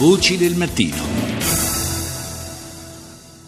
Voci 0.00 0.38
del 0.38 0.54
mattino. 0.54 1.19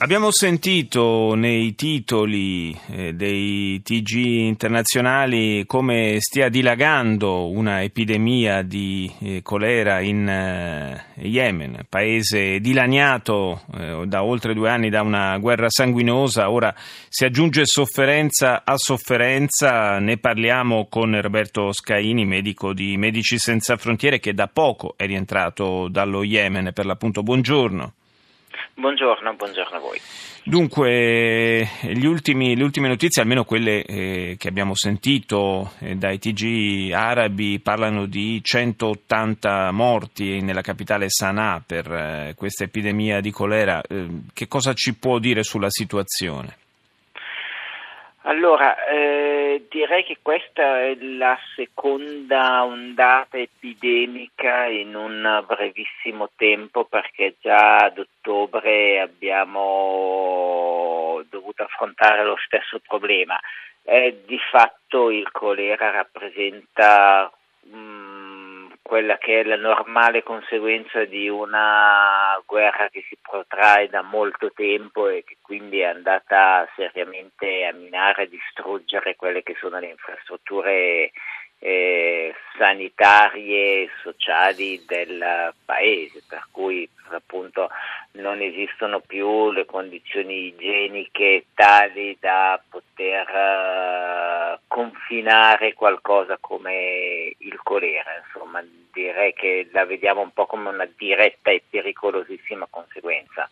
Abbiamo 0.00 0.30
sentito 0.30 1.34
nei 1.34 1.74
titoli 1.74 2.70
eh, 2.86 3.14
dei 3.14 3.82
TG 3.82 4.14
internazionali 4.46 5.64
come 5.66 6.18
stia 6.20 6.48
dilagando 6.48 7.50
una 7.50 7.82
epidemia 7.82 8.62
di 8.62 9.12
eh, 9.18 9.42
colera 9.42 9.98
in 9.98 10.28
eh, 10.28 11.04
Yemen, 11.16 11.84
paese 11.88 12.60
dilaniato 12.60 13.62
da 14.06 14.22
oltre 14.22 14.54
due 14.54 14.70
anni 14.70 14.88
da 14.88 15.02
una 15.02 15.36
guerra 15.38 15.68
sanguinosa. 15.68 16.48
Ora 16.48 16.72
si 17.08 17.24
aggiunge 17.24 17.62
sofferenza 17.64 18.62
a 18.64 18.74
sofferenza. 18.76 19.98
Ne 19.98 20.16
parliamo 20.18 20.86
con 20.88 21.20
Roberto 21.20 21.72
Scaini, 21.72 22.24
medico 22.24 22.72
di 22.72 22.96
Medici 22.96 23.36
Senza 23.36 23.76
Frontiere, 23.76 24.20
che 24.20 24.32
da 24.32 24.46
poco 24.46 24.94
è 24.96 25.06
rientrato 25.06 25.88
dallo 25.90 26.22
Yemen. 26.22 26.70
Per 26.72 26.86
l'appunto, 26.86 27.24
buongiorno. 27.24 27.94
Buongiorno, 28.78 29.34
buongiorno 29.34 29.76
a 29.76 29.80
voi. 29.80 30.00
Dunque, 30.44 31.68
ultimi, 31.82 32.54
le 32.54 32.62
ultime 32.62 32.86
notizie, 32.86 33.20
almeno 33.20 33.42
quelle 33.42 33.82
eh, 33.82 34.36
che 34.38 34.46
abbiamo 34.46 34.76
sentito 34.76 35.72
eh, 35.80 35.96
dai 35.96 36.20
TG 36.20 36.92
arabi, 36.92 37.58
parlano 37.58 38.06
di 38.06 38.40
180 38.40 39.72
morti 39.72 40.40
nella 40.42 40.60
capitale 40.60 41.06
Sana'a 41.08 41.60
per 41.66 41.92
eh, 41.92 42.34
questa 42.36 42.62
epidemia 42.62 43.20
di 43.20 43.32
colera. 43.32 43.82
Eh, 43.82 44.06
che 44.32 44.46
cosa 44.46 44.74
ci 44.74 44.94
può 44.94 45.18
dire 45.18 45.42
sulla 45.42 45.70
situazione? 45.70 46.56
Allora, 48.22 48.84
eh, 48.86 49.66
direi 49.70 50.02
che 50.04 50.18
questa 50.20 50.80
è 50.80 50.96
la 50.96 51.38
seconda 51.54 52.64
ondata 52.64 53.38
epidemica 53.38 54.66
in 54.66 54.96
un 54.96 55.44
brevissimo 55.46 56.30
tempo 56.34 56.84
perché 56.84 57.36
già 57.40 57.76
ad 57.76 57.98
ottobre 57.98 59.00
abbiamo 59.00 61.22
dovuto 61.30 61.62
affrontare 61.62 62.24
lo 62.24 62.36
stesso 62.44 62.80
problema. 62.86 63.38
Eh, 63.84 64.22
di 64.26 64.38
fatto 64.50 65.10
il 65.10 65.30
colera 65.30 65.90
rappresenta 65.90 67.32
quella 68.88 69.18
che 69.18 69.40
è 69.40 69.44
la 69.44 69.56
normale 69.56 70.22
conseguenza 70.22 71.04
di 71.04 71.28
una 71.28 72.42
guerra 72.46 72.88
che 72.88 73.04
si 73.06 73.18
protrae 73.20 73.90
da 73.90 74.00
molto 74.00 74.50
tempo 74.50 75.08
e 75.08 75.24
che 75.24 75.36
quindi 75.42 75.80
è 75.80 75.84
andata 75.84 76.66
seriamente 76.74 77.66
a 77.66 77.74
minare 77.74 78.22
e 78.22 78.28
distruggere 78.30 79.14
quelle 79.14 79.42
che 79.42 79.54
sono 79.60 79.78
le 79.78 79.88
infrastrutture 79.90 81.12
eh, 81.60 82.34
sanitarie 82.56 83.82
e 83.82 83.90
sociali 84.02 84.84
del 84.86 85.52
paese, 85.64 86.22
per 86.28 86.46
cui 86.50 86.88
appunto 87.10 87.68
non 88.12 88.40
esistono 88.40 89.00
più 89.00 89.50
le 89.50 89.64
condizioni 89.64 90.46
igieniche 90.46 91.46
tali 91.54 92.16
da 92.20 92.60
poter 92.68 93.26
uh, 93.28 94.58
confinare 94.66 95.74
qualcosa 95.74 96.36
come 96.40 97.34
il 97.38 97.60
colera, 97.62 98.10
insomma 98.24 98.62
direi 98.92 99.32
che 99.32 99.68
la 99.72 99.84
vediamo 99.84 100.20
un 100.20 100.32
po' 100.32 100.46
come 100.46 100.68
una 100.68 100.88
diretta 100.96 101.50
e 101.50 101.62
pericolosissima 101.68 102.66
conseguenza. 102.68 103.48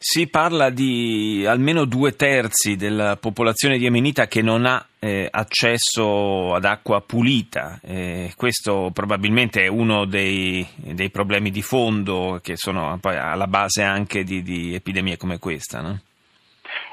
Si 0.00 0.28
parla 0.30 0.70
di 0.70 1.44
almeno 1.44 1.84
due 1.84 2.12
terzi 2.12 2.76
della 2.76 3.16
popolazione 3.16 3.74
yemenita 3.74 4.28
che 4.28 4.42
non 4.42 4.64
ha 4.64 4.86
eh, 5.00 5.26
accesso 5.28 6.54
ad 6.54 6.64
acqua 6.64 7.00
pulita. 7.00 7.80
Eh, 7.82 8.32
questo 8.36 8.90
probabilmente 8.94 9.64
è 9.64 9.66
uno 9.66 10.04
dei, 10.04 10.64
dei, 10.76 11.10
problemi 11.10 11.50
di 11.50 11.62
fondo 11.62 12.38
che 12.40 12.56
sono 12.56 12.96
poi 13.00 13.16
alla 13.16 13.48
base 13.48 13.82
anche 13.82 14.22
di, 14.22 14.40
di 14.42 14.72
epidemie 14.72 15.16
come 15.16 15.40
questa. 15.40 15.80
No? 15.80 15.98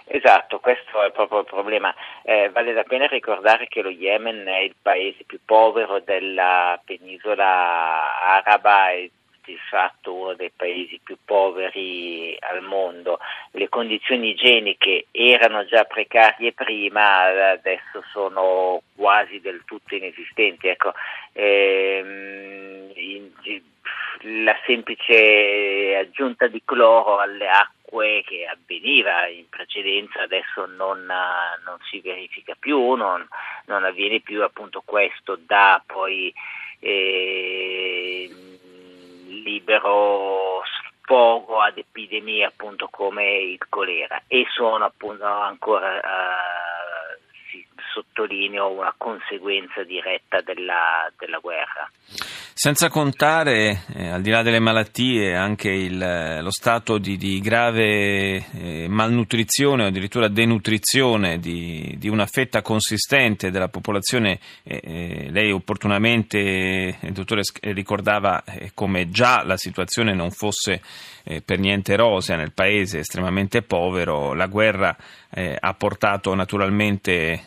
Esatto, 0.07 0.59
questo 0.59 1.03
è 1.03 1.11
proprio 1.11 1.39
il 1.39 1.45
problema. 1.45 1.93
Eh, 2.23 2.49
vale 2.49 2.73
la 2.73 2.83
pena 2.83 3.05
ricordare 3.05 3.67
che 3.67 3.81
lo 3.81 3.89
Yemen 3.89 4.45
è 4.47 4.61
il 4.61 4.75
paese 4.81 5.25
più 5.25 5.39
povero 5.45 5.99
della 5.99 6.81
penisola 6.83 8.19
araba 8.21 8.89
e 8.91 9.11
di 9.45 9.57
fatto 9.69 10.13
uno 10.13 10.33
dei 10.33 10.51
paesi 10.55 10.99
più 11.03 11.17
poveri 11.23 12.35
al 12.39 12.61
mondo. 12.61 13.19
Le 13.51 13.69
condizioni 13.69 14.29
igieniche 14.29 15.07
erano 15.11 15.65
già 15.65 15.83
precarie 15.85 16.53
prima, 16.53 17.51
adesso 17.51 18.03
sono 18.11 18.81
quasi 18.95 19.39
del 19.39 19.63
tutto 19.65 19.95
inesistenti. 19.95 20.67
Ecco, 20.67 20.93
ehm, 21.33 22.91
in, 22.95 23.31
la 24.43 24.55
semplice 24.65 25.95
aggiunta 25.95 26.47
di 26.47 26.61
cloro 26.63 27.19
alle 27.19 27.47
acque 27.47 28.23
che 28.25 28.45
avveniva 28.45 29.27
in 29.27 29.47
precedenza 29.49 30.21
adesso 30.21 30.65
non, 30.65 31.05
non 31.05 31.77
si 31.89 31.99
verifica 31.99 32.55
più, 32.57 32.93
non, 32.93 33.25
non, 33.65 33.83
avviene 33.83 34.21
più 34.21 34.41
appunto 34.43 34.81
questo 34.83 35.37
da 35.39 35.81
poi 35.85 36.33
eh, 36.79 38.29
libero 39.45 40.63
sfogo 40.65 41.61
ad 41.61 41.77
epidemie 41.77 42.43
appunto 42.43 42.87
come 42.89 43.37
il 43.37 43.59
colera 43.69 44.23
e 44.27 44.45
sono 44.49 44.83
appunto 44.83 45.23
ancora 45.23 46.01
si, 47.49 47.65
sottolineo 47.93 48.71
una 48.71 48.93
conseguenza 48.97 49.83
diretta 49.83 50.41
della, 50.41 51.09
della 51.17 51.37
guerra. 51.37 51.89
Senza 52.65 52.89
contare, 52.89 53.83
eh, 53.93 54.07
al 54.07 54.23
di 54.23 54.31
là 54.31 54.41
delle 54.41 54.57
malattie, 54.57 55.35
anche 55.35 55.69
il, 55.69 56.39
lo 56.41 56.49
stato 56.49 56.97
di, 56.97 57.15
di 57.15 57.39
grave 57.39 58.43
eh, 58.53 58.87
malnutrizione 58.89 59.83
o 59.83 59.85
addirittura 59.85 60.29
denutrizione 60.29 61.37
di, 61.37 61.93
di, 61.99 62.09
una 62.09 62.25
fetta 62.25 62.63
consistente 62.63 63.51
della 63.51 63.67
popolazione. 63.67 64.39
Eh, 64.63 64.81
eh 64.83 65.27
lei 65.29 65.51
opportunamente, 65.51 66.39
eh, 66.39 67.11
dottore, 67.11 67.43
ricordava 67.61 68.43
eh, 68.43 68.71
come 68.73 69.11
già 69.11 69.43
la 69.43 69.57
situazione 69.57 70.15
non 70.15 70.31
fosse 70.31 70.81
per 71.43 71.57
niente 71.57 71.95
rosea 71.95 72.35
nel 72.35 72.51
paese 72.51 72.99
estremamente 72.99 73.63
povero. 73.63 74.35
La 74.35 74.45
guerra 74.45 74.95
ha 75.59 75.73
portato 75.73 76.35
naturalmente, 76.35 77.41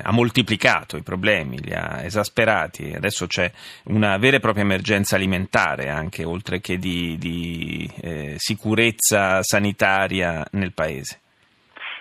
ha 0.00 0.10
moltiplicato 0.10 0.96
i 0.96 1.02
problemi, 1.02 1.60
li 1.60 1.74
ha 1.74 2.02
esasperati. 2.02 2.94
Adesso 2.96 3.26
c'è 3.26 3.52
una 3.84 4.16
vera 4.16 4.38
e 4.38 4.40
propria 4.40 4.49
emergenza 4.58 5.14
alimentare, 5.14 5.88
anche 5.88 6.24
oltre 6.24 6.60
che 6.60 6.76
di, 6.76 7.16
di 7.16 7.88
eh, 8.02 8.34
sicurezza 8.36 9.42
sanitaria 9.42 10.44
nel 10.52 10.72
paese. 10.72 11.20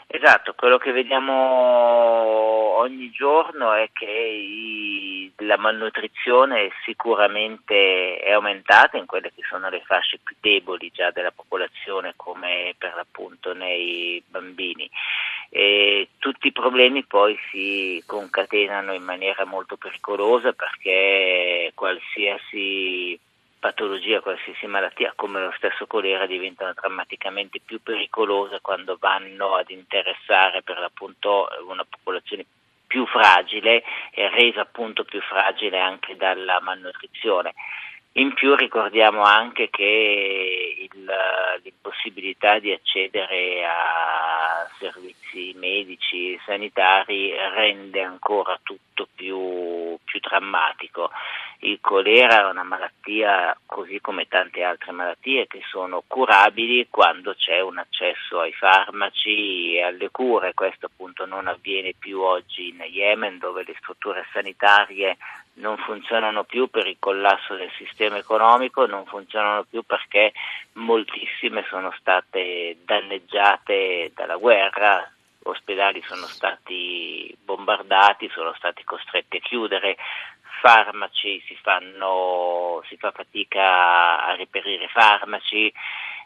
Esatto, 0.08 0.56
quello 0.56 0.80
che 0.80 0.92
vediamo 0.92 2.80
ogni 2.80 3.12
giorno 3.12 3.74
è 3.74 3.90
che 3.94 4.10
i, 4.10 5.32
la 5.38 5.58
malnutrizione 5.58 6.72
sicuramente 6.84 8.18
è 8.18 8.32
aumentata 8.32 8.98
in 8.98 9.06
quelle 9.06 9.32
che 9.36 9.44
sono 9.48 9.70
le 9.70 9.84
fasce 9.86 10.20
più 10.24 10.36
deboli 10.40 10.90
già 10.92 11.12
della 11.12 11.32
popolazione 11.32 12.14
come 12.16 12.74
per 12.78 12.96
l'appunto 12.96 13.54
nei 13.54 14.24
bambini. 14.28 14.90
E 15.50 16.10
tutti 16.20 16.48
i 16.48 16.52
problemi 16.52 17.04
poi 17.06 17.38
si 17.50 18.04
concatenano 18.06 18.94
in 18.94 19.04
maniera 19.04 19.46
molto 19.46 19.78
pericolosa 19.78 20.54
perché 20.54 21.72
qualsiasi 21.74 23.20
patologia, 23.60 24.22
qualsiasi 24.22 24.68
malattia, 24.68 25.14
come 25.16 25.42
lo 25.44 25.54
stesso 25.58 25.86
colera, 25.86 26.26
diventano 26.26 26.74
drammaticamente 26.74 27.60
più 27.64 27.82
pericolose 27.82 28.60
quando 28.62 28.98
vanno 29.00 29.56
ad 29.56 29.70
interessare 29.70 30.62
per 30.62 30.78
l'appunto 30.78 31.48
una 31.68 31.86
popolazione 31.88 32.46
più 32.88 33.06
fragile 33.06 33.84
e 34.12 34.30
resa 34.30 34.62
appunto 34.62 35.04
più 35.04 35.22
fragile 35.22 35.80
anche 35.80 36.16
dalla 36.16 36.60
malnutrizione. 36.62 37.54
In 38.14 38.34
più 38.34 38.56
ricordiamo 38.56 39.22
anche 39.22 39.70
che 39.70 40.90
il, 40.92 41.14
l'impossibilità 42.00 42.60
di 42.60 42.72
accedere 42.72 43.66
a 43.66 44.70
servizi 44.80 45.54
medici 45.58 46.34
e 46.34 46.40
sanitari 46.46 47.32
rende 47.36 48.02
ancora 48.02 48.60
tutto 48.64 49.08
più, 49.14 49.98
più 50.04 50.20
drammatico. 50.20 51.12
Il 51.62 51.80
colera 51.82 52.42
è 52.42 52.50
una 52.50 52.64
malattia, 52.64 53.58
così 53.66 54.00
come 54.00 54.30
tante 54.30 54.64
altre 54.64 54.94
malattie, 54.94 55.46
che 55.46 55.62
sono 55.70 56.04
curabili 56.08 56.88
quando 56.90 57.34
c'è 57.34 57.60
un 57.60 57.78
accesso 57.78 58.40
ai 58.40 58.54
farmaci 58.54 59.76
e 59.76 59.82
alle 59.82 60.10
cure. 60.10 60.54
Questo 60.54 60.86
appunto 60.86 61.26
non 61.26 61.48
avviene 61.48 61.94
più 62.00 62.22
oggi 62.22 62.70
in 62.70 62.82
Yemen, 62.82 63.40
dove 63.40 63.66
le 63.66 63.76
strutture 63.78 64.26
sanitarie 64.32 65.18
non 65.56 65.76
funzionano 65.78 66.46
più 66.46 66.70
per 66.70 66.88
il 66.88 66.96
collasso 66.98 67.56
del 67.56 67.72
sistema 67.78 68.18
economico, 68.18 68.86
non 68.86 69.06
funzionano 69.06 69.66
più 69.66 69.84
perché 69.84 70.32
moltissime 70.74 71.66
sono 71.68 71.94
state 72.00 72.78
danneggiate 72.86 74.12
dalla 74.16 74.38
guerra, 74.38 75.12
ospedali 75.44 76.02
sono 76.04 76.26
stati 76.26 77.36
bombardati, 77.44 78.30
sono 78.30 78.54
stati 78.56 78.84
costretti 78.84 79.38
a 79.38 79.42
chiudere, 79.42 79.98
farmaci, 80.60 81.42
si, 81.46 81.56
fanno, 81.62 82.84
si 82.88 82.98
fa 82.98 83.12
fatica 83.12 84.24
a 84.26 84.36
reperire 84.36 84.88
farmaci, 84.88 85.72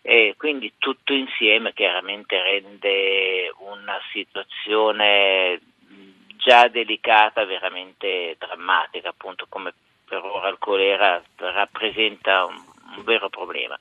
e 0.01 0.35
quindi 0.38 0.74
tutto 0.77 1.13
insieme 1.13 1.74
chiaramente 1.74 2.41
rende 2.41 3.53
una 3.59 4.00
situazione 4.12 5.62
già 6.35 6.68
delicata 6.68 7.45
veramente 7.45 8.35
drammatica, 8.38 9.09
appunto 9.09 9.45
come 9.47 9.74
per 10.06 10.24
ora 10.24 10.50
il 10.50 10.57
colera 10.59 11.24
rappresenta 11.38 12.45
un 12.45 12.72
un 12.97 13.03
vero 13.03 13.29
problema. 13.29 13.77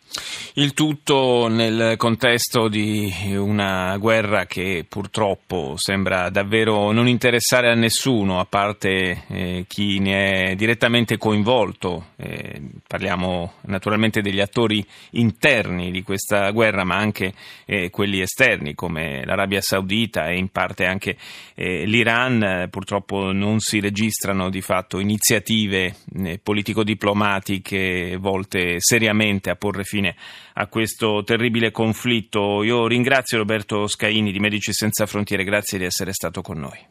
Il 0.54 0.74
tutto 0.74 1.48
nel 1.48 1.96
contesto 1.96 2.68
di 2.68 3.12
una 3.36 3.96
guerra 3.98 4.46
che 4.46 4.84
purtroppo 4.88 5.74
sembra 5.76 6.30
davvero 6.30 6.92
non 6.92 7.08
interessare 7.08 7.70
a 7.70 7.74
nessuno, 7.74 8.38
a 8.38 8.44
parte 8.44 9.24
eh, 9.28 9.64
chi 9.68 9.98
ne 9.98 10.50
è 10.50 10.54
direttamente 10.54 11.16
coinvolto. 11.18 12.06
Eh, 12.16 12.60
parliamo 12.86 13.54
naturalmente 13.62 14.20
degli 14.20 14.40
attori 14.40 14.84
interni 15.10 15.90
di 15.90 16.02
questa 16.02 16.50
guerra, 16.50 16.84
ma 16.84 16.96
anche 16.96 17.32
eh, 17.66 17.90
quelli 17.90 18.20
esterni 18.20 18.74
come 18.74 19.24
l'Arabia 19.24 19.60
Saudita 19.60 20.28
e 20.28 20.36
in 20.36 20.48
parte 20.48 20.84
anche 20.84 21.16
eh, 21.54 21.84
l'Iran. 21.84 22.68
Purtroppo 22.70 23.32
non 23.32 23.58
si 23.60 23.80
registrano 23.80 24.50
di 24.50 24.60
fatto 24.60 24.98
iniziative 24.98 25.96
eh, 26.24 26.40
politico-diplomatiche 26.42 28.16
volte 28.18 28.76
seriamente 28.78 29.01
seriamente 29.02 29.50
a 29.50 29.56
porre 29.56 29.82
fine 29.82 30.14
a 30.54 30.68
questo 30.68 31.24
terribile 31.24 31.72
conflitto. 31.72 32.62
Io 32.62 32.86
ringrazio 32.86 33.38
Roberto 33.38 33.88
Scaini 33.88 34.30
di 34.30 34.38
Medici 34.38 34.72
Senza 34.72 35.06
Frontiere, 35.06 35.42
grazie 35.42 35.78
di 35.78 35.84
essere 35.84 36.12
stato 36.12 36.40
con 36.40 36.60
noi. 36.60 36.90